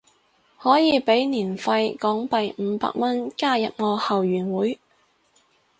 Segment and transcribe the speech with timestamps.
[0.57, 4.79] 可以俾年費港幣五百蚊加入我後援會